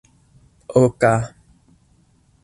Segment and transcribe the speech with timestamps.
[0.81, 1.11] oka